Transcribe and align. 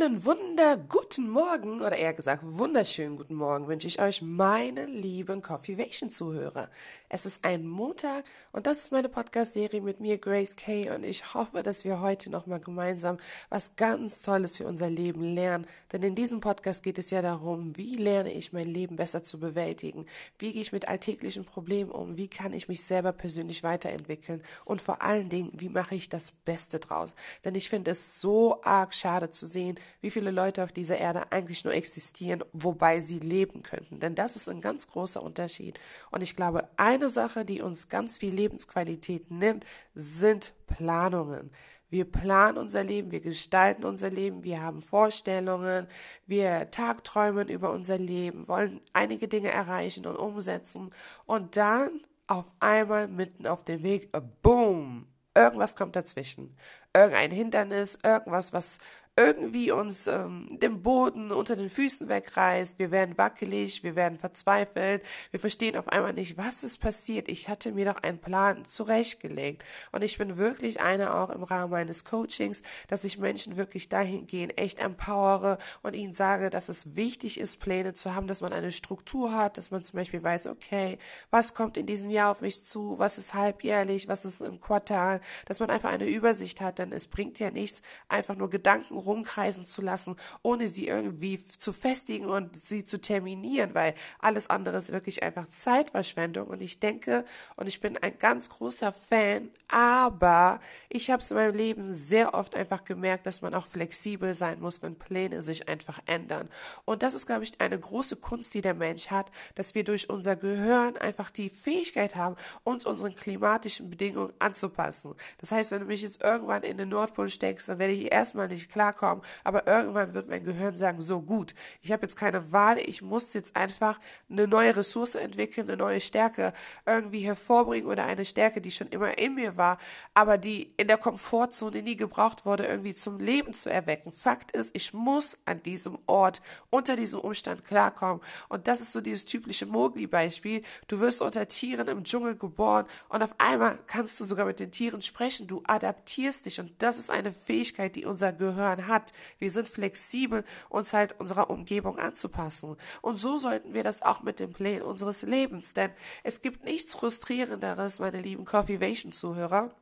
Einen 0.00 0.24
wunder 0.24 0.76
guten 0.76 1.28
Morgen 1.28 1.80
oder 1.80 1.96
eher 1.96 2.14
gesagt 2.14 2.42
wunderschönen 2.44 3.16
guten 3.16 3.34
Morgen 3.34 3.66
wünsche 3.66 3.88
ich 3.88 4.00
euch, 4.00 4.22
meine 4.22 4.86
lieben 4.86 5.42
Coffeevation 5.42 6.08
Zuhörer. 6.08 6.70
Es 7.08 7.26
ist 7.26 7.44
ein 7.44 7.66
Montag 7.66 8.24
und 8.52 8.68
das 8.68 8.78
ist 8.78 8.92
meine 8.92 9.08
Podcast-Serie 9.08 9.80
mit 9.80 9.98
mir, 9.98 10.18
Grace 10.18 10.54
Kay, 10.54 10.90
und 10.90 11.02
ich 11.02 11.34
hoffe, 11.34 11.64
dass 11.64 11.84
wir 11.84 12.00
heute 12.00 12.30
nochmal 12.30 12.60
gemeinsam 12.60 13.16
was 13.48 13.74
ganz 13.74 14.22
Tolles 14.22 14.58
für 14.58 14.66
unser 14.66 14.88
Leben 14.88 15.22
lernen. 15.22 15.66
Denn 15.90 16.04
in 16.04 16.14
diesem 16.14 16.38
Podcast 16.38 16.84
geht 16.84 16.98
es 16.98 17.10
ja 17.10 17.20
darum, 17.20 17.76
wie 17.76 17.96
lerne 17.96 18.32
ich 18.32 18.52
mein 18.52 18.68
Leben 18.68 18.94
besser 18.94 19.24
zu 19.24 19.40
bewältigen? 19.40 20.06
Wie 20.38 20.52
gehe 20.52 20.62
ich 20.62 20.70
mit 20.70 20.86
alltäglichen 20.86 21.44
Problemen 21.44 21.90
um? 21.90 22.16
Wie 22.16 22.28
kann 22.28 22.52
ich 22.52 22.68
mich 22.68 22.84
selber 22.84 23.10
persönlich 23.10 23.64
weiterentwickeln? 23.64 24.44
Und 24.64 24.80
vor 24.80 25.02
allen 25.02 25.28
Dingen, 25.28 25.50
wie 25.54 25.70
mache 25.70 25.96
ich 25.96 26.08
das 26.08 26.30
Beste 26.30 26.78
draus? 26.78 27.16
Denn 27.44 27.56
ich 27.56 27.68
finde 27.68 27.90
es 27.90 28.20
so 28.20 28.62
arg 28.62 28.94
schade 28.94 29.30
zu 29.30 29.46
sehen, 29.48 29.76
wie 30.00 30.10
viele 30.10 30.30
Leute 30.30 30.64
auf 30.64 30.72
dieser 30.72 30.98
Erde 30.98 31.30
eigentlich 31.32 31.64
nur 31.64 31.74
existieren, 31.74 32.44
wobei 32.52 33.00
sie 33.00 33.18
leben 33.18 33.62
könnten. 33.62 34.00
Denn 34.00 34.14
das 34.14 34.36
ist 34.36 34.48
ein 34.48 34.60
ganz 34.60 34.86
großer 34.86 35.22
Unterschied. 35.22 35.78
Und 36.10 36.22
ich 36.22 36.36
glaube, 36.36 36.68
eine 36.76 37.08
Sache, 37.08 37.44
die 37.44 37.60
uns 37.60 37.88
ganz 37.88 38.18
viel 38.18 38.34
Lebensqualität 38.34 39.30
nimmt, 39.30 39.64
sind 39.94 40.52
Planungen. 40.66 41.50
Wir 41.90 42.04
planen 42.04 42.58
unser 42.58 42.84
Leben, 42.84 43.10
wir 43.10 43.20
gestalten 43.20 43.84
unser 43.84 44.10
Leben, 44.10 44.44
wir 44.44 44.60
haben 44.60 44.82
Vorstellungen, 44.82 45.86
wir 46.26 46.70
tagträumen 46.70 47.48
über 47.48 47.70
unser 47.70 47.96
Leben, 47.96 48.46
wollen 48.46 48.82
einige 48.92 49.26
Dinge 49.26 49.50
erreichen 49.50 50.06
und 50.06 50.16
umsetzen 50.16 50.90
und 51.24 51.56
dann 51.56 52.02
auf 52.26 52.52
einmal 52.60 53.08
mitten 53.08 53.46
auf 53.46 53.64
dem 53.64 53.82
Weg, 53.82 54.10
boom, 54.42 55.06
irgendwas 55.34 55.76
kommt 55.76 55.96
dazwischen. 55.96 56.54
Irgendein 56.94 57.30
Hindernis, 57.30 57.98
irgendwas, 58.02 58.52
was 58.52 58.78
irgendwie 59.18 59.72
uns 59.72 60.06
ähm, 60.06 60.46
den 60.62 60.80
Boden 60.80 61.32
unter 61.32 61.56
den 61.56 61.68
Füßen 61.68 62.08
wegreißt, 62.08 62.78
wir 62.78 62.92
werden 62.92 63.18
wackelig, 63.18 63.82
wir 63.82 63.96
werden 63.96 64.16
verzweifelt, 64.16 65.02
wir 65.32 65.40
verstehen 65.40 65.76
auf 65.76 65.88
einmal 65.88 66.12
nicht, 66.12 66.38
was 66.38 66.62
ist 66.62 66.78
passiert. 66.78 67.28
Ich 67.28 67.48
hatte 67.48 67.72
mir 67.72 67.84
doch 67.84 68.00
einen 68.02 68.20
Plan 68.20 68.64
zurechtgelegt. 68.68 69.64
Und 69.90 70.04
ich 70.04 70.18
bin 70.18 70.36
wirklich 70.36 70.80
einer 70.80 71.16
auch 71.16 71.30
im 71.30 71.42
Rahmen 71.42 71.72
meines 71.72 72.04
Coachings, 72.04 72.62
dass 72.86 73.02
ich 73.02 73.18
Menschen 73.18 73.56
wirklich 73.56 73.88
dahingehend 73.88 74.56
echt 74.56 74.78
empowere 74.78 75.58
und 75.82 75.96
ihnen 75.96 76.14
sage, 76.14 76.48
dass 76.48 76.68
es 76.68 76.94
wichtig 76.94 77.40
ist, 77.40 77.58
Pläne 77.58 77.94
zu 77.94 78.14
haben, 78.14 78.28
dass 78.28 78.40
man 78.40 78.52
eine 78.52 78.70
Struktur 78.70 79.32
hat, 79.32 79.58
dass 79.58 79.72
man 79.72 79.82
zum 79.82 79.96
Beispiel 79.96 80.22
weiß, 80.22 80.46
okay, 80.46 80.96
was 81.30 81.54
kommt 81.54 81.76
in 81.76 81.86
diesem 81.86 82.10
Jahr 82.10 82.30
auf 82.30 82.40
mich 82.40 82.64
zu, 82.64 83.00
was 83.00 83.18
ist 83.18 83.34
halbjährlich, 83.34 84.06
was 84.06 84.24
ist 84.24 84.40
im 84.42 84.60
Quartal, 84.60 85.20
dass 85.46 85.58
man 85.58 85.70
einfach 85.70 85.90
eine 85.90 86.06
Übersicht 86.06 86.60
hat, 86.60 86.78
denn 86.78 86.92
es 86.92 87.08
bringt 87.08 87.40
ja 87.40 87.50
nichts, 87.50 87.82
einfach 88.08 88.36
nur 88.36 88.48
Gedanken 88.48 89.07
rumkreisen 89.08 89.66
zu 89.66 89.82
lassen, 89.82 90.16
ohne 90.42 90.68
sie 90.68 90.86
irgendwie 90.86 91.42
zu 91.44 91.72
festigen 91.72 92.26
und 92.26 92.54
sie 92.56 92.84
zu 92.84 93.00
terminieren, 93.00 93.74
weil 93.74 93.94
alles 94.20 94.48
andere 94.50 94.76
ist 94.76 94.92
wirklich 94.92 95.22
einfach 95.22 95.48
Zeitverschwendung. 95.48 96.46
Und 96.46 96.60
ich 96.62 96.78
denke, 96.78 97.24
und 97.56 97.66
ich 97.66 97.80
bin 97.80 97.96
ein 97.96 98.18
ganz 98.18 98.48
großer 98.48 98.92
Fan, 98.92 99.50
aber 99.68 100.60
ich 100.88 101.10
habe 101.10 101.22
es 101.22 101.30
in 101.30 101.36
meinem 101.36 101.56
Leben 101.56 101.94
sehr 101.94 102.34
oft 102.34 102.54
einfach 102.54 102.84
gemerkt, 102.84 103.26
dass 103.26 103.42
man 103.42 103.54
auch 103.54 103.66
flexibel 103.66 104.34
sein 104.34 104.60
muss, 104.60 104.82
wenn 104.82 104.96
Pläne 104.96 105.42
sich 105.42 105.68
einfach 105.68 106.00
ändern. 106.06 106.48
Und 106.84 107.02
das 107.02 107.14
ist, 107.14 107.26
glaube 107.26 107.44
ich, 107.44 107.60
eine 107.60 107.78
große 107.78 108.16
Kunst, 108.16 108.54
die 108.54 108.60
der 108.60 108.74
Mensch 108.74 109.08
hat, 109.08 109.30
dass 109.54 109.74
wir 109.74 109.84
durch 109.84 110.10
unser 110.10 110.36
Gehirn 110.36 110.96
einfach 110.96 111.30
die 111.30 111.50
Fähigkeit 111.50 112.16
haben, 112.16 112.36
uns 112.64 112.86
unseren 112.86 113.14
klimatischen 113.14 113.90
Bedingungen 113.90 114.32
anzupassen. 114.38 115.14
Das 115.38 115.52
heißt, 115.52 115.72
wenn 115.72 115.80
du 115.80 115.86
mich 115.86 116.02
jetzt 116.02 116.22
irgendwann 116.22 116.62
in 116.62 116.76
den 116.76 116.90
Nordpol 116.90 117.30
steckst, 117.30 117.68
dann 117.68 117.78
werde 117.78 117.92
ich 117.94 118.12
erstmal 118.12 118.48
nicht 118.48 118.70
klar 118.70 118.92
klarkommen, 118.98 119.24
aber 119.44 119.66
irgendwann 119.66 120.14
wird 120.14 120.28
mein 120.28 120.44
Gehirn 120.44 120.76
sagen, 120.76 121.00
so 121.00 121.20
gut, 121.22 121.54
ich 121.82 121.92
habe 121.92 122.02
jetzt 122.02 122.16
keine 122.16 122.52
Wahl, 122.52 122.78
ich 122.78 123.02
muss 123.02 123.32
jetzt 123.34 123.56
einfach 123.56 123.98
eine 124.30 124.46
neue 124.46 124.76
Ressource 124.76 125.14
entwickeln, 125.14 125.68
eine 125.68 125.76
neue 125.76 126.00
Stärke 126.00 126.52
irgendwie 126.86 127.20
hervorbringen 127.20 127.88
oder 127.88 128.04
eine 128.04 128.24
Stärke, 128.24 128.60
die 128.60 128.70
schon 128.70 128.88
immer 128.88 129.16
in 129.18 129.34
mir 129.34 129.56
war, 129.56 129.78
aber 130.14 130.38
die 130.38 130.74
in 130.76 130.88
der 130.88 130.98
Komfortzone 130.98 131.82
nie 131.82 131.96
gebraucht 131.96 132.44
wurde, 132.44 132.66
irgendwie 132.66 132.94
zum 132.94 133.18
Leben 133.18 133.54
zu 133.54 133.70
erwecken. 133.70 134.12
Fakt 134.12 134.50
ist, 134.52 134.70
ich 134.74 134.92
muss 134.92 135.38
an 135.44 135.62
diesem 135.62 135.98
Ort, 136.06 136.42
unter 136.70 136.96
diesem 136.96 137.20
Umstand 137.20 137.64
klarkommen. 137.64 138.22
Und 138.48 138.66
das 138.66 138.80
ist 138.80 138.92
so 138.92 139.00
dieses 139.00 139.24
typische 139.24 139.66
Mowgli-Beispiel. 139.66 140.62
Du 140.88 141.00
wirst 141.00 141.20
unter 141.20 141.46
Tieren 141.46 141.88
im 141.88 142.04
Dschungel 142.04 142.36
geboren 142.36 142.86
und 143.08 143.22
auf 143.22 143.34
einmal 143.38 143.78
kannst 143.86 144.20
du 144.20 144.24
sogar 144.24 144.46
mit 144.46 144.60
den 144.60 144.70
Tieren 144.70 145.02
sprechen. 145.02 145.46
Du 145.46 145.62
adaptierst 145.66 146.46
dich 146.46 146.60
und 146.60 146.72
das 146.78 146.98
ist 146.98 147.10
eine 147.10 147.32
Fähigkeit, 147.32 147.96
die 147.96 148.04
unser 148.04 148.32
Gehirn 148.32 148.87
hat. 148.88 149.12
Wir 149.38 149.50
sind 149.50 149.68
flexibel, 149.68 150.44
uns 150.68 150.92
halt 150.92 151.18
unserer 151.20 151.50
Umgebung 151.50 151.98
anzupassen. 151.98 152.76
Und 153.02 153.16
so 153.16 153.38
sollten 153.38 153.74
wir 153.74 153.84
das 153.84 154.02
auch 154.02 154.22
mit 154.22 154.40
den 154.40 154.52
Plänen 154.52 154.82
unseres 154.82 155.22
Lebens, 155.22 155.74
denn 155.74 155.90
es 156.24 156.42
gibt 156.42 156.64
nichts 156.64 156.94
frustrierenderes, 156.94 157.98
meine 157.98 158.20
lieben 158.20 158.44
Coffeevation-Zuhörer, 158.44 159.74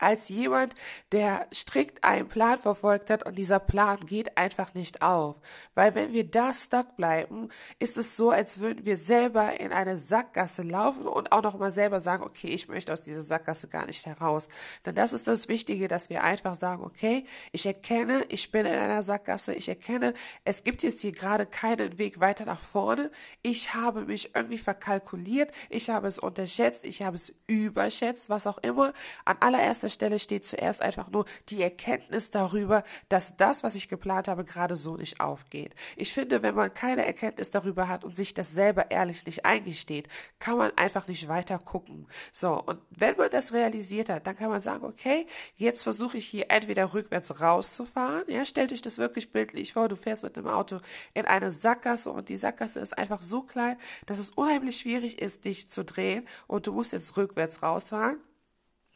als 0.00 0.28
jemand, 0.28 0.74
der 1.12 1.46
strikt 1.52 2.04
einen 2.04 2.28
Plan 2.28 2.58
verfolgt 2.58 3.10
hat 3.10 3.26
und 3.26 3.36
dieser 3.36 3.58
Plan 3.58 4.00
geht 4.00 4.36
einfach 4.36 4.74
nicht 4.74 5.02
auf. 5.02 5.36
Weil 5.74 5.94
wenn 5.94 6.12
wir 6.12 6.26
da 6.26 6.54
stuck 6.54 6.96
bleiben, 6.96 7.48
ist 7.78 7.96
es 7.96 8.16
so, 8.16 8.30
als 8.30 8.60
würden 8.60 8.84
wir 8.86 8.96
selber 8.96 9.60
in 9.60 9.72
eine 9.72 9.98
Sackgasse 9.98 10.62
laufen 10.62 11.06
und 11.06 11.32
auch 11.32 11.42
nochmal 11.42 11.70
selber 11.70 12.00
sagen, 12.00 12.22
okay, 12.22 12.48
ich 12.48 12.68
möchte 12.68 12.92
aus 12.92 13.02
dieser 13.02 13.22
Sackgasse 13.22 13.68
gar 13.68 13.86
nicht 13.86 14.06
heraus. 14.06 14.48
Denn 14.86 14.94
das 14.94 15.12
ist 15.12 15.28
das 15.28 15.48
Wichtige, 15.48 15.88
dass 15.88 16.10
wir 16.10 16.24
einfach 16.24 16.54
sagen, 16.54 16.82
okay, 16.82 17.26
ich 17.52 17.66
erkenne, 17.66 18.24
ich 18.28 18.50
bin 18.50 18.66
in 18.66 18.78
einer 18.78 19.02
Sackgasse, 19.02 19.54
ich 19.54 19.68
erkenne, 19.68 20.14
es 20.44 20.64
gibt 20.64 20.82
jetzt 20.82 21.02
hier 21.02 21.12
gerade 21.12 21.46
keinen 21.46 21.98
Weg 21.98 22.20
weiter 22.20 22.46
nach 22.46 22.60
vorne. 22.60 23.10
Ich 23.42 23.74
habe 23.74 24.06
mich 24.06 24.34
irgendwie 24.34 24.58
verkalkuliert, 24.58 25.52
ich 25.68 25.90
habe 25.90 26.08
es 26.08 26.18
unterschätzt, 26.18 26.84
ich 26.84 27.02
habe 27.02 27.16
es 27.16 27.34
überschätzt, 27.46 28.30
was 28.30 28.46
auch 28.46 28.58
immer. 28.58 28.92
An 29.24 29.36
allererster 29.40 29.89
Stelle 29.90 30.18
steht 30.18 30.46
zuerst 30.46 30.80
einfach 30.80 31.10
nur 31.10 31.24
die 31.48 31.62
Erkenntnis 31.62 32.30
darüber, 32.30 32.84
dass 33.08 33.36
das, 33.36 33.62
was 33.62 33.74
ich 33.74 33.88
geplant 33.88 34.28
habe, 34.28 34.44
gerade 34.44 34.76
so 34.76 34.96
nicht 34.96 35.20
aufgeht. 35.20 35.74
Ich 35.96 36.12
finde, 36.12 36.42
wenn 36.42 36.54
man 36.54 36.72
keine 36.72 37.04
Erkenntnis 37.04 37.50
darüber 37.50 37.88
hat 37.88 38.04
und 38.04 38.16
sich 38.16 38.34
das 38.34 38.54
selber 38.54 38.90
ehrlich 38.90 39.26
nicht 39.26 39.44
eingesteht, 39.44 40.08
kann 40.38 40.56
man 40.56 40.70
einfach 40.76 41.08
nicht 41.08 41.28
weiter 41.28 41.58
gucken. 41.58 42.06
So, 42.32 42.62
und 42.62 42.80
wenn 42.96 43.16
man 43.16 43.30
das 43.30 43.52
realisiert 43.52 44.08
hat, 44.08 44.26
dann 44.26 44.36
kann 44.36 44.50
man 44.50 44.62
sagen, 44.62 44.84
okay, 44.84 45.26
jetzt 45.56 45.82
versuche 45.82 46.18
ich 46.18 46.26
hier 46.26 46.46
entweder 46.48 46.94
rückwärts 46.94 47.40
rauszufahren, 47.40 48.24
ja, 48.28 48.46
stellt 48.46 48.72
euch 48.72 48.82
das 48.82 48.98
wirklich 48.98 49.30
bildlich 49.30 49.72
vor, 49.72 49.88
du 49.88 49.96
fährst 49.96 50.22
mit 50.22 50.36
dem 50.36 50.46
Auto 50.46 50.78
in 51.14 51.26
eine 51.26 51.50
Sackgasse 51.50 52.10
und 52.10 52.28
die 52.28 52.36
Sackgasse 52.36 52.80
ist 52.80 52.96
einfach 52.96 53.22
so 53.22 53.42
klein, 53.42 53.76
dass 54.06 54.18
es 54.18 54.30
unheimlich 54.30 54.78
schwierig 54.78 55.20
ist, 55.20 55.44
dich 55.44 55.68
zu 55.68 55.84
drehen 55.84 56.26
und 56.46 56.66
du 56.66 56.72
musst 56.72 56.92
jetzt 56.92 57.16
rückwärts 57.16 57.62
rausfahren. 57.62 58.18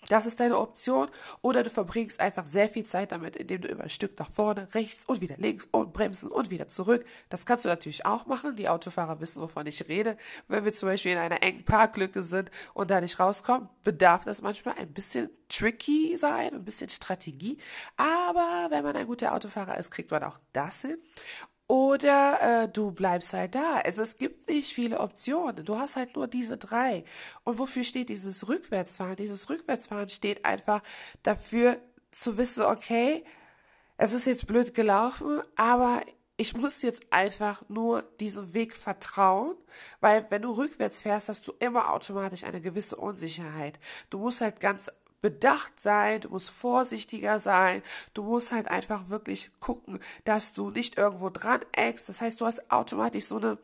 Das 0.09 0.27
ist 0.27 0.41
deine 0.41 0.59
Option. 0.59 1.09
Oder 1.43 1.63
du 1.63 1.71
verbringst 1.71 2.21
einfach 2.21 2.47
sehr 2.47 2.69
viel 2.69 2.85
Zeit 2.85 3.13
damit, 3.13 3.37
indem 3.37 3.63
du 3.63 3.69
immer 3.69 3.85
ein 3.85 3.91
Stück 3.91 4.19
nach 4.19 4.31
vorne, 4.31 4.69
rechts 4.75 5.05
und 5.05 5.21
wieder 5.21 5.37
links 5.39 5.69
und 5.71 5.93
bremsen 5.93 6.31
und 6.31 6.51
wieder 6.51 6.69
zurück. 6.69 7.05
Das 7.29 7.47
kannst 7.47 7.65
du 7.65 7.69
natürlich 7.69 8.07
auch 8.07 8.27
machen. 8.27 8.57
Die 8.57 8.69
Autofahrer 8.69 9.21
wissen, 9.21 9.43
wovon 9.43 9.67
ich 9.67 9.89
rede. 9.89 10.17
Wenn 10.49 10.65
wir 10.65 10.73
zum 10.73 10.89
Beispiel 10.89 11.13
in 11.13 11.19
einer 11.19 11.43
engen 11.43 11.65
Parklücke 11.65 12.23
sind 12.23 12.51
und 12.75 12.91
da 12.91 13.01
nicht 13.01 13.19
rauskommen, 13.19 13.69
bedarf 13.83 14.25
das 14.25 14.43
manchmal 14.43 14.75
ein 14.79 14.93
bisschen 14.93 15.31
tricky 15.49 16.17
sein, 16.19 16.55
ein 16.55 16.65
bisschen 16.65 16.89
Strategie. 16.89 17.59
Aber 17.97 18.69
wenn 18.71 18.85
man 18.85 18.97
ein 18.97 19.07
guter 19.07 19.35
Autofahrer 19.35 19.79
ist, 19.79 19.91
kriegt 19.91 20.11
man 20.11 20.25
auch 20.25 20.39
das 20.53 20.83
hin. 20.83 20.99
Oder 21.67 22.65
äh, 22.65 22.69
du 22.69 22.93
bleibst 22.93 23.33
halt 23.33 23.55
da. 23.55 23.77
Also 23.85 24.03
es 24.03 24.19
gibt 24.19 24.49
nicht 24.49 24.73
viele 24.73 25.01
Optionen. 25.01 25.65
Du 25.65 25.79
hast 25.79 25.97
halt 25.97 26.15
nur 26.15 26.29
diese 26.29 26.59
drei. 26.59 27.05
Und 27.43 27.59
wofür 27.59 27.85
steht 27.85 28.11
dieses 28.11 28.47
Rückwärtsfahren? 28.49 29.17
Dieses 29.17 29.49
Rückwärtsfahren 29.49 30.09
steht 30.11 30.45
einfach 30.45 30.83
dafür 31.23 31.79
zu 32.11 32.37
wissen, 32.37 32.65
okay, 32.65 33.25
es 33.97 34.13
ist 34.13 34.27
jetzt 34.27 34.47
blöd 34.47 34.75
gelaufen, 34.75 35.43
aber 35.57 36.03
ich 36.37 36.57
muss 36.57 36.83
jetzt 36.83 37.13
einfach 37.13 37.63
nur 37.69 38.03
diesem 38.19 38.53
Weg 38.55 38.75
vertrauen, 38.75 39.57
weil 40.01 40.27
wenn 40.31 40.43
du 40.43 40.51
rückwärts 40.51 41.03
fährst, 41.03 41.29
hast 41.29 41.47
du 41.47 41.53
immer 41.61 41.93
automatisch 41.93 42.45
eine 42.45 42.61
gewisse 42.61 42.97
Unsicherheit. 42.97 43.79
Du 44.11 44.19
musst 44.19 44.41
halt 44.41 44.59
ganz 44.59 44.91
bedacht 45.25 45.81
sein, 45.81 46.21
du 46.21 46.29
musst 46.29 46.51
vorsichtiger 46.51 47.41
sein, 47.41 47.83
du 48.13 48.25
musst 48.25 48.53
halt 48.53 48.69
einfach 48.69 49.09
wirklich 49.09 49.51
gucken, 49.59 49.99
dass 50.27 50.53
du 50.53 50.69
nicht 50.69 50.99
irgendwo 50.99 51.31
dran 51.31 51.61
eckst. 51.73 52.11
Das 52.11 52.21
heißt, 52.21 52.43
du 52.43 52.45
hast 52.45 52.71
automatisch 52.71 53.25
so 53.25 53.39
eine, 53.39 53.57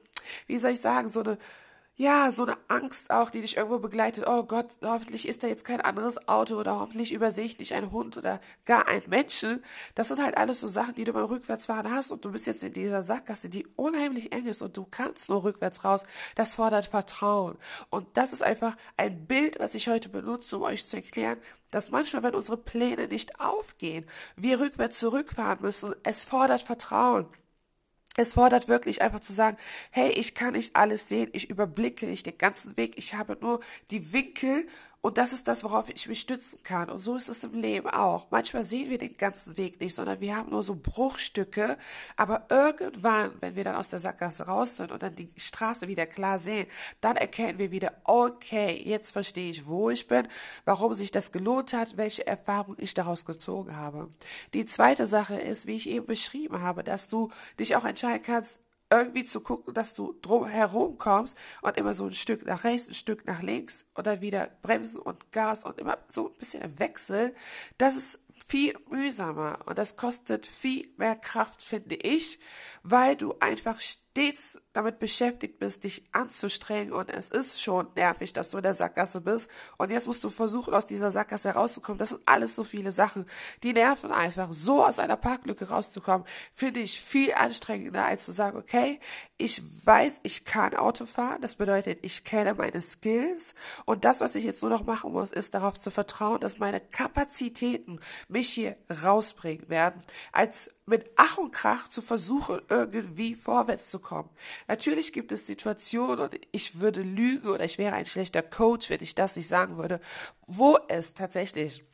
wie 0.46 0.56
soll 0.56 0.70
ich 0.70 0.80
sagen, 0.80 1.08
so 1.08 1.20
eine 1.20 1.36
ja, 2.00 2.32
so 2.32 2.44
eine 2.44 2.56
Angst 2.68 3.10
auch, 3.10 3.28
die 3.28 3.42
dich 3.42 3.58
irgendwo 3.58 3.78
begleitet. 3.78 4.24
Oh 4.26 4.42
Gott, 4.44 4.70
hoffentlich 4.82 5.28
ist 5.28 5.42
da 5.42 5.48
jetzt 5.48 5.66
kein 5.66 5.82
anderes 5.82 6.28
Auto 6.28 6.54
oder 6.56 6.80
hoffentlich 6.80 7.12
übersehe 7.12 7.44
ich 7.44 7.58
nicht 7.58 7.74
einen 7.74 7.90
Hund 7.90 8.16
oder 8.16 8.40
gar 8.64 8.88
einen 8.88 9.06
Menschen. 9.10 9.62
Das 9.94 10.08
sind 10.08 10.18
halt 10.18 10.38
alles 10.38 10.60
so 10.60 10.66
Sachen, 10.66 10.94
die 10.94 11.04
du 11.04 11.12
beim 11.12 11.26
Rückwärtsfahren 11.26 11.92
hast 11.92 12.10
und 12.10 12.24
du 12.24 12.32
bist 12.32 12.46
jetzt 12.46 12.62
in 12.62 12.72
dieser 12.72 13.02
Sackgasse, 13.02 13.50
die 13.50 13.66
unheimlich 13.76 14.32
eng 14.32 14.46
ist 14.46 14.62
und 14.62 14.78
du 14.78 14.86
kannst 14.90 15.28
nur 15.28 15.44
rückwärts 15.44 15.84
raus. 15.84 16.04
Das 16.36 16.54
fordert 16.54 16.86
Vertrauen. 16.86 17.58
Und 17.90 18.06
das 18.14 18.32
ist 18.32 18.42
einfach 18.42 18.78
ein 18.96 19.26
Bild, 19.26 19.60
was 19.60 19.74
ich 19.74 19.86
heute 19.86 20.08
benutze, 20.08 20.56
um 20.56 20.62
euch 20.62 20.88
zu 20.88 20.96
erklären, 20.96 21.36
dass 21.70 21.90
manchmal, 21.90 22.22
wenn 22.22 22.34
unsere 22.34 22.56
Pläne 22.56 23.08
nicht 23.08 23.38
aufgehen, 23.40 24.06
wir 24.36 24.58
rückwärts 24.58 25.00
zurückfahren 25.00 25.60
müssen. 25.60 25.94
Es 26.02 26.24
fordert 26.24 26.62
Vertrauen. 26.62 27.26
Es 28.16 28.34
fordert 28.34 28.68
wirklich 28.68 29.02
einfach 29.02 29.20
zu 29.20 29.32
sagen, 29.32 29.56
hey, 29.90 30.10
ich 30.10 30.34
kann 30.34 30.54
nicht 30.54 30.74
alles 30.74 31.08
sehen, 31.08 31.30
ich 31.32 31.48
überblicke 31.48 32.06
nicht 32.06 32.26
den 32.26 32.36
ganzen 32.36 32.76
Weg, 32.76 32.94
ich 32.96 33.14
habe 33.14 33.38
nur 33.40 33.60
die 33.90 34.12
Winkel 34.12 34.66
und 35.02 35.16
das 35.16 35.32
ist 35.32 35.48
das, 35.48 35.64
worauf 35.64 35.88
ich 35.88 36.08
mich 36.08 36.20
stützen 36.20 36.62
kann. 36.62 36.90
Und 36.90 37.00
so 37.00 37.16
ist 37.16 37.30
es 37.30 37.42
im 37.42 37.54
Leben 37.54 37.88
auch. 37.88 38.30
Manchmal 38.30 38.64
sehen 38.64 38.90
wir 38.90 38.98
den 38.98 39.16
ganzen 39.16 39.56
Weg 39.56 39.80
nicht, 39.80 39.94
sondern 39.94 40.20
wir 40.20 40.36
haben 40.36 40.50
nur 40.50 40.62
so 40.62 40.74
Bruchstücke. 40.74 41.78
Aber 42.16 42.46
irgendwann, 42.50 43.32
wenn 43.40 43.56
wir 43.56 43.64
dann 43.64 43.76
aus 43.76 43.88
der 43.88 43.98
Sackgasse 43.98 44.44
raus 44.44 44.76
sind 44.76 44.92
und 44.92 45.02
dann 45.02 45.16
die 45.16 45.32
Straße 45.38 45.88
wieder 45.88 46.04
klar 46.04 46.38
sehen, 46.38 46.66
dann 47.00 47.16
erkennen 47.16 47.58
wir 47.58 47.70
wieder, 47.70 47.92
okay, 48.04 48.78
jetzt 48.84 49.12
verstehe 49.12 49.50
ich, 49.50 49.66
wo 49.66 49.88
ich 49.88 50.06
bin, 50.06 50.28
warum 50.66 50.92
sich 50.92 51.10
das 51.10 51.32
gelohnt 51.32 51.72
hat, 51.72 51.96
welche 51.96 52.26
Erfahrung 52.26 52.76
ich 52.78 52.92
daraus 52.92 53.24
gezogen 53.24 53.74
habe. 53.76 54.10
Die 54.52 54.66
zweite 54.66 55.06
Sache 55.06 55.40
ist, 55.40 55.66
wie 55.66 55.76
ich 55.76 55.88
eben 55.88 56.04
beschrieben 56.04 56.60
habe, 56.60 56.84
dass 56.84 57.08
du 57.08 57.30
dich 57.58 57.74
auch 57.74 57.86
entscheiden 57.86 58.22
kannst, 58.22 58.58
irgendwie 58.90 59.24
zu 59.24 59.40
gucken, 59.40 59.72
dass 59.72 59.94
du 59.94 60.14
drum 60.20 60.46
herum 60.46 60.98
kommst 60.98 61.36
und 61.62 61.76
immer 61.76 61.94
so 61.94 62.06
ein 62.06 62.12
Stück 62.12 62.44
nach 62.44 62.64
rechts, 62.64 62.88
ein 62.88 62.94
Stück 62.94 63.24
nach 63.26 63.42
links 63.42 63.84
und 63.94 64.06
dann 64.06 64.20
wieder 64.20 64.50
bremsen 64.62 65.00
und 65.00 65.32
Gas 65.32 65.64
und 65.64 65.78
immer 65.78 65.98
so 66.08 66.28
ein 66.28 66.38
bisschen 66.38 66.62
im 66.62 66.78
Wechsel, 66.78 67.34
das 67.78 67.96
ist 67.96 68.20
viel 68.46 68.76
mühsamer 68.88 69.60
und 69.66 69.78
das 69.78 69.96
kostet 69.96 70.46
viel 70.46 70.92
mehr 70.96 71.14
Kraft, 71.14 71.62
finde 71.62 71.94
ich, 71.94 72.40
weil 72.82 73.16
du 73.16 73.34
einfach 73.38 73.78
stets 74.10 74.58
damit 74.72 74.98
beschäftigt 74.98 75.58
bist, 75.58 75.84
dich 75.84 76.04
anzustrengen 76.12 76.92
und 76.92 77.10
es 77.10 77.28
ist 77.28 77.62
schon 77.62 77.88
nervig, 77.96 78.32
dass 78.32 78.50
du 78.50 78.56
in 78.58 78.62
der 78.62 78.74
Sackgasse 78.74 79.20
bist 79.20 79.48
und 79.78 79.90
jetzt 79.90 80.06
musst 80.06 80.24
du 80.24 80.30
versuchen, 80.30 80.74
aus 80.74 80.86
dieser 80.86 81.10
Sackgasse 81.10 81.50
rauszukommen. 81.50 81.98
Das 81.98 82.10
sind 82.10 82.22
alles 82.26 82.56
so 82.56 82.64
viele 82.64 82.92
Sachen, 82.92 83.26
die 83.62 83.72
nerven 83.72 84.12
einfach. 84.12 84.52
So 84.52 84.84
aus 84.84 84.98
einer 84.98 85.16
Parklücke 85.16 85.68
rauszukommen, 85.68 86.26
finde 86.52 86.80
ich 86.80 87.00
viel 87.00 87.34
anstrengender, 87.34 88.04
als 88.04 88.24
zu 88.24 88.32
sagen, 88.32 88.58
okay, 88.58 89.00
ich 89.38 89.62
weiß, 89.86 90.20
ich 90.22 90.44
kann 90.44 90.74
Auto 90.74 91.06
fahren, 91.06 91.40
das 91.40 91.54
bedeutet, 91.54 92.00
ich 92.02 92.24
kenne 92.24 92.54
meine 92.54 92.80
Skills 92.80 93.54
und 93.84 94.04
das, 94.04 94.20
was 94.20 94.34
ich 94.34 94.44
jetzt 94.44 94.62
nur 94.62 94.70
noch 94.70 94.84
machen 94.84 95.12
muss, 95.12 95.30
ist 95.30 95.54
darauf 95.54 95.80
zu 95.80 95.90
vertrauen, 95.90 96.40
dass 96.40 96.58
meine 96.58 96.80
Kapazitäten 96.80 98.00
mich 98.28 98.50
hier 98.50 98.76
rausbringen 99.02 99.68
werden, 99.68 100.02
als 100.32 100.70
mit 100.90 101.10
Ach 101.16 101.38
und 101.38 101.52
Krach 101.52 101.88
zu 101.88 102.02
versuchen, 102.02 102.60
irgendwie 102.68 103.34
vorwärts 103.34 103.88
zu 103.88 103.98
kommen. 103.98 104.28
Natürlich 104.68 105.12
gibt 105.12 105.32
es 105.32 105.46
Situationen, 105.46 106.20
und 106.20 106.38
ich 106.52 106.80
würde 106.80 107.02
lügen 107.02 107.48
oder 107.48 107.64
ich 107.64 107.78
wäre 107.78 107.94
ein 107.94 108.06
schlechter 108.06 108.42
Coach, 108.42 108.90
wenn 108.90 109.02
ich 109.02 109.14
das 109.14 109.36
nicht 109.36 109.48
sagen 109.48 109.78
würde, 109.78 110.00
wo 110.46 110.78
es 110.88 111.14
tatsächlich 111.14 111.84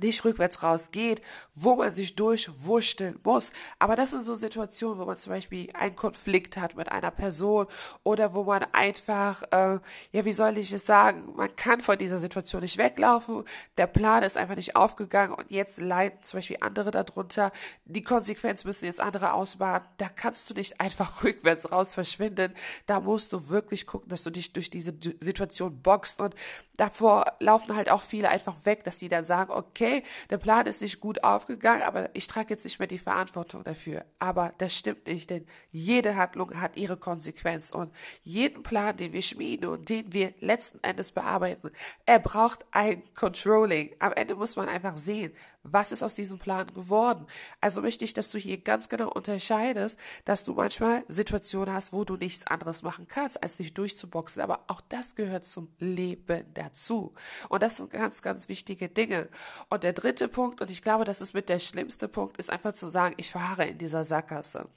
nicht 0.00 0.24
rückwärts 0.24 0.62
rausgeht, 0.62 1.20
wo 1.54 1.76
man 1.76 1.92
sich 1.92 2.14
durchwurschteln 2.14 3.20
muss. 3.22 3.52
Aber 3.78 3.94
das 3.94 4.10
sind 4.10 4.24
so 4.24 4.34
Situationen, 4.34 4.98
wo 4.98 5.04
man 5.04 5.18
zum 5.18 5.32
Beispiel 5.32 5.68
einen 5.74 5.96
Konflikt 5.96 6.56
hat 6.56 6.76
mit 6.76 6.90
einer 6.90 7.10
Person 7.10 7.66
oder 8.02 8.32
wo 8.32 8.44
man 8.44 8.64
einfach, 8.72 9.42
äh, 9.50 9.78
ja, 10.12 10.24
wie 10.24 10.32
soll 10.32 10.56
ich 10.56 10.72
es 10.72 10.86
sagen, 10.86 11.34
man 11.36 11.54
kann 11.56 11.80
von 11.80 11.98
dieser 11.98 12.18
Situation 12.18 12.62
nicht 12.62 12.78
weglaufen, 12.78 13.44
der 13.76 13.86
Plan 13.86 14.22
ist 14.22 14.38
einfach 14.38 14.56
nicht 14.56 14.76
aufgegangen 14.76 15.34
und 15.34 15.50
jetzt 15.50 15.78
leiden 15.78 16.18
zum 16.22 16.38
Beispiel 16.38 16.58
andere 16.60 16.90
darunter. 16.90 17.52
Die 17.84 18.02
Konsequenz 18.02 18.64
müssen 18.64 18.86
jetzt 18.86 19.00
andere 19.00 19.34
ausbaden. 19.34 19.86
Da 19.98 20.08
kannst 20.08 20.48
du 20.48 20.54
nicht 20.54 20.80
einfach 20.80 21.22
rückwärts 21.22 21.70
raus 21.70 21.92
verschwinden. 21.92 22.54
Da 22.86 23.00
musst 23.00 23.32
du 23.32 23.50
wirklich 23.50 23.86
gucken, 23.86 24.08
dass 24.08 24.22
du 24.22 24.30
dich 24.30 24.54
durch 24.54 24.70
diese 24.70 24.94
Situation 25.20 25.82
boxt 25.82 26.20
und 26.20 26.34
davor 26.76 27.26
laufen 27.40 27.76
halt 27.76 27.90
auch 27.90 28.02
viele 28.02 28.30
einfach 28.30 28.64
weg, 28.64 28.84
dass 28.84 28.96
die 28.96 29.08
dann 29.08 29.24
sagen, 29.24 29.52
okay, 29.52 29.81
okay, 29.82 30.02
der 30.30 30.38
Plan 30.38 30.66
ist 30.66 30.80
nicht 30.80 31.00
gut 31.00 31.24
aufgegangen, 31.24 31.82
aber 31.82 32.10
ich 32.14 32.26
trage 32.26 32.50
jetzt 32.50 32.64
nicht 32.64 32.78
mehr 32.78 32.88
die 32.88 32.98
Verantwortung 32.98 33.64
dafür. 33.64 34.04
Aber 34.18 34.52
das 34.58 34.76
stimmt 34.76 35.06
nicht, 35.06 35.30
denn 35.30 35.46
jede 35.70 36.16
Handlung 36.16 36.60
hat 36.60 36.76
ihre 36.76 36.96
Konsequenz 36.96 37.70
und 37.70 37.92
jeden 38.22 38.62
Plan, 38.62 38.96
den 38.96 39.12
wir 39.12 39.22
schmieden 39.22 39.68
und 39.68 39.88
den 39.88 40.12
wir 40.12 40.34
letzten 40.40 40.78
Endes 40.82 41.12
bearbeiten, 41.12 41.70
er 42.06 42.18
braucht 42.18 42.64
ein 42.70 43.02
Controlling. 43.14 43.94
Am 43.98 44.12
Ende 44.12 44.36
muss 44.36 44.56
man 44.56 44.68
einfach 44.68 44.96
sehen, 44.96 45.32
was 45.64 45.92
ist 45.92 46.02
aus 46.02 46.14
diesem 46.14 46.38
Plan 46.38 46.66
geworden? 46.66 47.26
Also 47.60 47.82
möchte 47.82 48.04
ich, 48.04 48.14
dass 48.14 48.30
du 48.30 48.38
hier 48.38 48.58
ganz 48.58 48.88
genau 48.88 49.10
unterscheidest, 49.10 49.98
dass 50.24 50.42
du 50.42 50.54
manchmal 50.54 51.04
Situationen 51.08 51.72
hast, 51.72 51.92
wo 51.92 52.04
du 52.04 52.16
nichts 52.16 52.46
anderes 52.48 52.82
machen 52.82 53.06
kannst, 53.06 53.42
als 53.42 53.56
dich 53.56 53.72
durchzuboxen. 53.72 54.42
Aber 54.42 54.64
auch 54.66 54.80
das 54.80 55.14
gehört 55.14 55.44
zum 55.44 55.72
Leben 55.78 56.44
dazu. 56.54 57.14
Und 57.48 57.62
das 57.62 57.76
sind 57.76 57.90
ganz, 57.90 58.22
ganz 58.22 58.48
wichtige 58.48 58.88
Dinge. 58.88 59.28
Und 59.72 59.84
der 59.84 59.94
dritte 59.94 60.28
Punkt, 60.28 60.60
und 60.60 60.70
ich 60.70 60.82
glaube, 60.82 61.06
das 61.06 61.22
ist 61.22 61.32
mit 61.32 61.48
der 61.48 61.58
schlimmste 61.58 62.06
Punkt, 62.06 62.36
ist 62.36 62.50
einfach 62.50 62.74
zu 62.74 62.88
sagen, 62.88 63.14
ich 63.16 63.30
fahre 63.30 63.64
in 63.64 63.78
dieser 63.78 64.04
Sackgasse. 64.04 64.68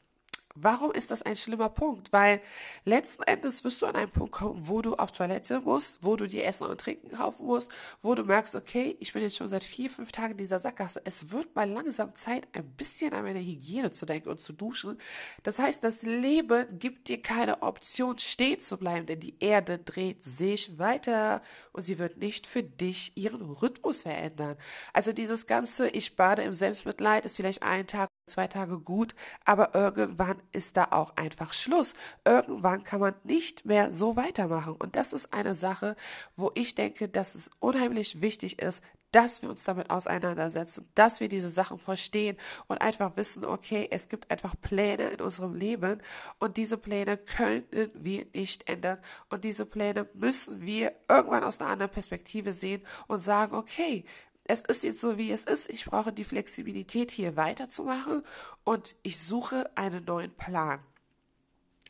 Warum 0.58 0.92
ist 0.94 1.12
das 1.12 1.22
ein 1.22 1.36
schlimmer 1.36 1.68
Punkt? 1.68 2.14
Weil 2.14 2.40
letzten 2.86 3.24
Endes 3.24 3.66
wirst 3.66 3.82
du 3.82 3.88
an 3.88 3.96
einen 3.96 4.10
Punkt 4.10 4.32
kommen, 4.32 4.70
wo 4.70 4.82
du 4.82 4.96
auf 4.96 5.12
Toilette 5.12 5.60
musst, 5.60 6.02
wo 6.02 6.16
du 6.16 6.28
dir 6.28 6.46
Essen 6.46 6.66
und 6.68 6.80
Trinken 6.80 7.12
kaufen 7.12 7.46
musst, 7.46 7.70
wo 8.02 8.16
du 8.16 8.24
merkst, 8.24 8.56
okay, 8.56 8.96
ich 9.02 9.12
bin 9.12 9.22
jetzt 9.22 9.36
schon 9.36 9.50
seit 9.50 9.66
vier, 9.66 9.90
fünf 9.90 10.14
Tagen 10.14 10.32
in 10.32 10.38
dieser 10.38 10.62
Sackgasse. 10.62 11.02
Es 11.04 11.32
wird 11.32 11.54
mal 11.56 11.70
langsam 11.70 12.16
Zeit, 12.16 12.48
ein 12.54 12.66
bisschen 12.78 13.14
an 13.14 13.26
meine 13.26 13.40
Hygiene 13.40 13.92
zu 13.92 14.06
denken 14.06 14.30
und 14.30 14.40
zu 14.40 14.54
duschen. 14.54 14.98
Das 15.44 15.60
heißt, 15.60 15.84
das 15.84 16.04
Leben 16.04 16.80
gibt 16.80 17.10
dir 17.10 17.22
keine 17.22 17.62
Option, 17.62 18.18
stehen 18.18 18.62
zu 18.62 18.78
bleiben, 18.78 19.06
denn 19.06 19.20
die 19.20 19.36
Erde 19.42 19.78
dreht 19.80 20.24
sich 20.24 20.80
weiter 20.80 21.42
und 21.74 21.84
sie 21.84 22.00
wird 22.00 22.18
nicht 22.18 22.48
für 22.48 22.64
dich 22.64 23.12
ihren 23.18 23.42
Rhythmus 23.42 24.04
verändern. 24.04 24.56
Also 24.94 25.12
dieses 25.12 25.48
ganze, 25.48 25.90
ich 25.90 26.16
bade 26.16 26.44
im 26.44 26.54
Selbstmitleid, 26.54 27.26
ist 27.26 27.36
vielleicht 27.36 27.62
ein 27.62 27.88
Tag 27.88 28.10
zwei 28.28 28.48
Tage 28.48 28.80
gut, 28.80 29.16
aber 29.46 29.76
irgendwann 29.76 30.42
ist 30.52 30.78
da 30.78 30.88
auch 30.92 31.16
einfach 31.16 31.54
Schluss. 31.54 31.94
Irgendwann 32.26 32.84
kann 32.84 33.00
man 33.00 33.16
nicht 33.24 33.66
mehr 33.66 33.94
so 33.94 34.16
weitermachen. 34.16 34.76
Und 34.76 34.96
das 34.96 35.14
ist 35.14 35.34
eine 35.34 35.56
Sache, 35.56 35.96
wo 36.36 36.52
ich 36.56 36.76
denke, 36.76 37.08
dass 37.08 37.36
es 37.36 37.50
unheimlich 37.60 38.22
wichtig 38.22 38.60
ist, 38.62 38.82
dass 39.16 39.42
wir 39.42 39.50
uns 39.50 39.64
damit 39.64 39.92
auseinandersetzen, 39.92 40.90
dass 40.94 41.22
wir 41.22 41.30
diese 41.30 41.48
Sachen 41.48 41.80
verstehen 41.80 42.36
und 42.68 42.82
einfach 42.82 43.16
wissen, 43.16 43.46
okay, 43.46 43.88
es 43.90 44.10
gibt 44.10 44.30
einfach 44.30 44.56
Pläne 44.60 45.04
in 45.04 45.22
unserem 45.22 45.54
Leben 45.56 46.02
und 46.40 46.58
diese 46.58 46.78
Pläne 46.78 47.16
können 47.16 47.64
wir 47.94 48.26
nicht 48.34 48.68
ändern 48.68 48.98
und 49.30 49.46
diese 49.46 49.66
Pläne 49.66 50.10
müssen 50.16 50.62
wir 50.66 50.92
irgendwann 51.08 51.46
aus 51.46 51.62
einer 51.62 51.70
anderen 51.70 51.94
Perspektive 51.94 52.52
sehen 52.52 52.82
und 53.08 53.24
sagen, 53.24 53.56
okay, 53.56 54.04
es 54.48 54.62
ist 54.62 54.84
jetzt 54.84 55.02
so, 55.02 55.18
wie 55.18 55.32
es 55.32 55.44
ist. 55.44 55.70
Ich 55.70 55.86
brauche 55.86 56.14
die 56.14 56.24
Flexibilität, 56.24 57.12
hier 57.12 57.36
weiterzumachen 57.36 58.24
und 58.64 58.96
ich 59.04 59.20
suche 59.20 59.70
einen 59.76 60.06
neuen 60.06 60.34
Plan. 60.36 60.80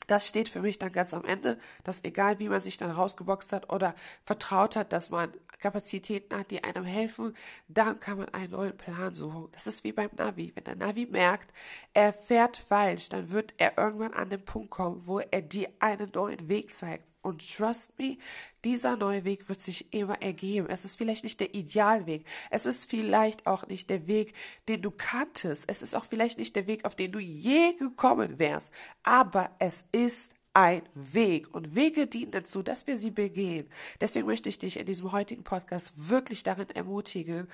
Das 0.07 0.27
steht 0.27 0.49
für 0.49 0.61
mich 0.61 0.77
dann 0.77 0.91
ganz 0.91 1.13
am 1.13 1.25
Ende, 1.25 1.57
dass 1.83 2.03
egal 2.03 2.39
wie 2.39 2.49
man 2.49 2.61
sich 2.61 2.77
dann 2.77 2.91
rausgeboxt 2.91 3.51
hat 3.51 3.73
oder 3.73 3.95
vertraut 4.23 4.75
hat, 4.75 4.93
dass 4.93 5.09
man 5.09 5.31
Kapazitäten 5.59 6.37
hat, 6.37 6.51
die 6.51 6.63
einem 6.63 6.85
helfen, 6.85 7.35
dann 7.67 7.99
kann 7.99 8.19
man 8.19 8.29
einen 8.29 8.51
neuen 8.51 8.77
Plan 8.77 9.15
suchen. 9.15 9.49
Das 9.53 9.67
ist 9.67 9.83
wie 9.83 9.93
beim 9.93 10.11
Navi. 10.15 10.51
Wenn 10.53 10.63
der 10.63 10.75
Navi 10.75 11.07
merkt, 11.07 11.51
er 11.93 12.13
fährt 12.13 12.57
falsch, 12.57 13.09
dann 13.09 13.31
wird 13.31 13.55
er 13.57 13.77
irgendwann 13.77 14.13
an 14.13 14.29
den 14.29 14.45
Punkt 14.45 14.69
kommen, 14.69 15.07
wo 15.07 15.19
er 15.19 15.41
dir 15.41 15.69
einen 15.79 16.11
neuen 16.13 16.47
Weg 16.49 16.75
zeigt. 16.75 17.05
Und 17.25 17.41
trust 17.57 17.97
me, 17.97 18.17
dieser 18.63 18.97
neue 18.97 19.23
Weg 19.25 19.49
wird 19.49 19.59
sich 19.59 19.91
immer 19.91 20.21
ergeben. 20.21 20.67
Es 20.69 20.85
ist 20.85 20.95
vielleicht 20.95 21.23
nicht 21.23 21.39
der 21.39 21.55
Idealweg. 21.55 22.23
Es 22.51 22.67
ist 22.67 22.87
vielleicht 22.87 23.47
auch 23.47 23.65
nicht 23.65 23.89
der 23.89 24.05
Weg, 24.05 24.35
den 24.67 24.83
du 24.83 24.91
kanntest. 24.91 25.65
Es 25.67 25.81
ist 25.81 25.95
auch 25.95 26.05
vielleicht 26.05 26.37
nicht 26.37 26.55
der 26.55 26.67
Weg, 26.67 26.85
auf 26.85 26.93
den 26.93 27.11
du 27.11 27.17
je 27.17 27.73
gekommen 27.79 28.37
wärst. 28.37 28.71
Aber 29.01 29.49
es 29.57 29.85
ist 29.91 30.31
ein 30.53 30.83
Weg 30.93 31.53
und 31.53 31.75
Wege 31.75 32.07
dienen 32.07 32.31
dazu, 32.31 32.61
dass 32.61 32.87
wir 32.87 32.95
sie 32.95 33.11
begehen. 33.11 33.67
Deswegen 33.99 34.27
möchte 34.27 34.47
ich 34.47 34.57
dich 34.57 34.77
in 34.77 34.85
diesem 34.85 35.11
heutigen 35.11 35.43
Podcast 35.43 36.09
wirklich 36.09 36.43
darin 36.43 36.69
ermutigen, 36.69 37.49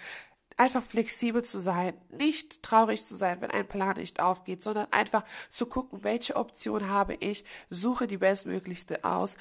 einfach 0.58 0.84
flexibel 0.84 1.43
zu 1.43 1.60
sein, 1.60 1.93
nicht 2.10 2.63
traurig 2.63 3.05
zu 3.05 3.15
sein, 3.15 3.41
wenn 3.41 3.51
ein 3.51 3.67
Plan 3.67 3.98
nicht 3.98 4.20
aufgeht, 4.20 4.63
sondern 4.63 4.88
einfach 4.91 5.24
zu 5.50 5.65
gucken, 5.65 6.03
welche 6.03 6.36
Option 6.36 6.88
habe 6.88 7.15
ich, 7.15 7.46
suche 7.70 8.08
die 8.08 8.17
bestmöglichste 8.17 9.03
aus, 9.03 9.38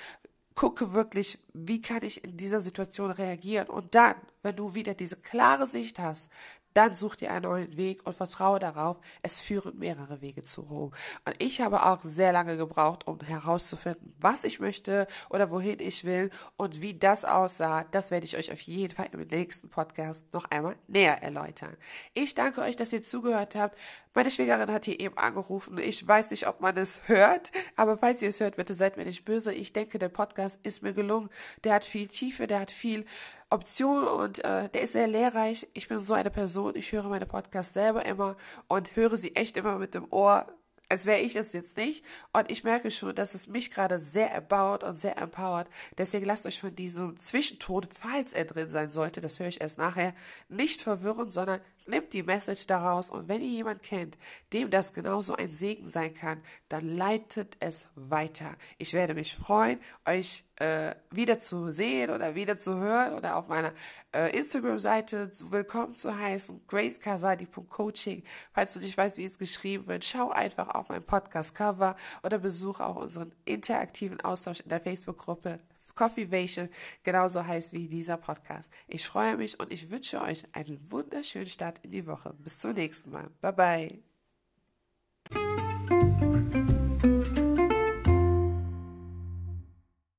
gucke 0.55 0.93
wirklich, 0.93 1.39
wie 1.55 1.81
kann 1.81 2.03
ich 2.03 2.25
in 2.25 2.37
dieser 2.37 2.61
Situation 2.61 3.11
reagieren. 3.11 3.69
Und 3.69 3.95
dann, 3.95 4.15
wenn 4.43 4.57
du 4.57 4.75
wieder 4.75 4.95
diese 4.95 5.17
klare 5.17 5.67
Sicht 5.67 5.99
hast, 5.99 6.29
dann 6.75 6.95
such 6.95 7.17
dir 7.17 7.31
einen 7.31 7.45
neuen 7.45 7.77
Weg 7.77 8.07
und 8.07 8.15
vertraue 8.15 8.59
darauf, 8.59 8.99
es 9.23 9.41
führen 9.41 9.79
mehrere 9.79 10.21
Wege 10.21 10.43
zu 10.43 10.63
Rom. 10.63 10.93
Und 11.25 11.35
ich 11.39 11.61
habe 11.61 11.85
auch 11.87 12.01
sehr 12.01 12.33
lange 12.33 12.57
gebraucht, 12.57 13.07
um 13.07 13.21
herauszufinden, 13.21 14.15
was 14.19 14.45
ich 14.45 14.61
möchte 14.61 15.07
oder 15.29 15.51
wohin 15.51 15.81
ich 15.81 16.05
will 16.05 16.31
und 16.57 16.81
wie 16.81 16.95
das 16.95 17.25
aussah. 17.25 17.85
Das 17.91 18.11
werde 18.11 18.27
ich 18.27 18.37
euch 18.37 18.53
auf 18.53 18.61
jeden 18.61 18.95
Fall 18.95 19.09
im 19.13 19.21
nächsten 19.21 19.69
Podcast 19.69 20.25
noch 20.33 20.51
einmal 20.51 20.77
näher 20.87 21.23
erläutern. 21.23 21.77
Ich 22.15 22.35
danke 22.35 22.61
euch, 22.63 22.77
dass 22.77 22.93
ihr 22.93 23.03
zugehört 23.03 23.55
habt. 23.55 23.77
Meine 24.13 24.33
Schwägerin 24.33 24.73
hat 24.73 24.87
hier 24.87 24.99
eben 24.99 25.17
angerufen. 25.17 25.79
Ich 25.79 26.07
weiß 26.07 26.31
nicht, 26.31 26.49
ob 26.49 26.61
man 26.61 26.77
es 26.77 27.03
hört, 27.07 27.53
aber 27.77 27.97
falls 27.97 28.23
ihr 28.23 28.31
es 28.31 28.41
hört, 28.41 28.57
bitte 28.57 28.75
seid 28.75 28.97
mir 28.97 29.05
nicht 29.05 29.25
böse. 29.25 29.55
Ich 29.55 29.73
denke, 29.73 30.01
der 30.01 30.09
Podcast 30.09 30.59
ist 30.65 30.83
mir 30.83 30.93
gelungen. 30.93 31.29
Der 31.63 31.75
hat 31.75 31.85
viel 31.85 32.09
Tiefe, 32.09 32.49
der 32.49 32.59
hat 32.59 32.73
viel 32.73 33.07
Option 33.51 34.09
und 34.09 34.45
äh, 34.45 34.69
der 34.69 34.83
ist 34.83 34.93
sehr 34.93 35.07
lehrreich. 35.07 35.69
Ich 35.75 35.87
bin 35.87 36.01
so 36.01 36.15
eine 36.15 36.31
Person, 36.31 36.75
ich 36.75 36.91
höre 36.91 37.09
meine 37.09 37.27
Podcasts 37.27 37.73
selber 37.73 38.05
immer 38.05 38.37
und 38.67 38.97
höre 38.97 39.17
sie 39.17 39.37
echt 39.37 39.57
immer 39.57 39.79
mit 39.79 39.95
dem 39.95 40.07
Ohr 40.11 40.47
als 40.91 41.07
wäre 41.07 41.21
ich 41.21 41.37
es 41.37 41.53
jetzt 41.53 41.77
nicht. 41.77 42.05
Und 42.33 42.51
ich 42.51 42.65
merke 42.65 42.91
schon, 42.91 43.15
dass 43.15 43.35
es 43.35 43.47
mich 43.47 43.71
gerade 43.71 43.99
sehr 43.99 44.31
erbaut 44.31 44.85
und 44.85 44.99
sehr 44.99 45.17
empowert. 45.17 45.69
Deswegen 45.97 46.27
lasst 46.27 46.47
euch 46.47 46.61
von 46.61 46.75
diesem 46.75 47.19
Zwischenton, 47.19 47.87
falls 47.95 48.33
er 48.33 48.45
drin 48.45 48.69
sein 48.69 48.91
sollte, 48.91 49.21
das 49.21 49.39
höre 49.39 49.47
ich 49.47 49.61
erst 49.61 49.79
nachher, 49.79 50.13
nicht 50.49 50.83
verwirren, 50.83 51.31
sondern 51.31 51.61
nehmt 51.87 52.13
die 52.13 52.23
Message 52.23 52.67
daraus. 52.67 53.11
Und 53.11 53.29
wenn 53.29 53.41
ihr 53.41 53.49
jemand 53.49 53.83
kennt, 53.83 54.19
dem 54.53 54.71
das 54.71 54.93
genauso 54.93 55.35
ein 55.35 55.51
Segen 55.51 55.89
sein 55.89 56.15
kann, 56.15 56.43
dann 56.69 56.97
leitet 56.97 57.57
es 57.61 57.87
weiter. 57.95 58.57
Ich 58.79 58.93
werde 58.93 59.15
mich 59.15 59.37
freuen, 59.37 59.81
euch 60.07 60.45
äh, 60.57 60.95
wieder 61.11 61.39
zu 61.39 61.73
sehen 61.73 62.11
oder 62.11 62.35
wieder 62.35 62.59
zu 62.59 62.77
hören 62.77 63.15
oder 63.15 63.37
auf 63.37 63.49
meiner 63.49 63.73
äh, 64.13 64.37
Instagram-Seite 64.37 65.33
willkommen 65.51 65.97
zu 65.97 66.17
heißen, 66.17 66.67
gracekasadi.coaching. 66.69 68.23
Falls 68.53 68.75
du 68.75 68.81
nicht 68.81 68.97
weißt, 68.97 69.17
wie 69.17 69.25
es 69.25 69.39
geschrieben 69.39 69.87
wird, 69.87 70.05
schau 70.05 70.31
einfach 70.31 70.69
auf 70.69 70.89
mein 70.91 71.03
Podcast-Cover 71.03 71.97
oder 72.23 72.39
besuche 72.39 72.85
auch 72.85 72.97
unseren 72.97 73.33
interaktiven 73.45 74.21
Austausch 74.21 74.61
in 74.61 74.69
der 74.69 74.81
Facebook-Gruppe 74.81 75.61
Coffeevation, 75.95 76.69
genauso 77.03 77.47
heißt 77.47 77.73
wie 77.73 77.89
dieser 77.89 78.17
Podcast. 78.17 78.71
Ich 78.89 79.07
freue 79.07 79.37
mich 79.37 79.59
und 79.61 79.73
ich 79.73 79.91
wünsche 79.91 80.21
euch 80.21 80.45
einen 80.53 80.91
wunderschönen 80.91 81.49
Start 81.49 81.79
in 81.83 81.91
die 81.91 82.07
Woche. 82.07 82.35
Bis 82.35 82.59
zum 82.59 82.73
nächsten 82.73 83.11
Mal. 83.11 83.31
Bye 83.41 83.53
bye. 83.53 84.10